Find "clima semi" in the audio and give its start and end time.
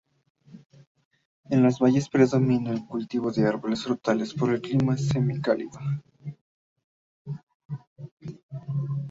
4.59-5.39